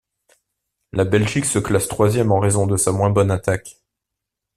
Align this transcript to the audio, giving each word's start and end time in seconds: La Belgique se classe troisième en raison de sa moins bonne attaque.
La 0.93 1.05
Belgique 1.05 1.45
se 1.45 1.59
classe 1.59 1.87
troisième 1.87 2.31
en 2.31 2.39
raison 2.39 2.65
de 2.65 2.75
sa 2.75 2.91
moins 2.91 3.11
bonne 3.11 3.29
attaque. 3.29 3.75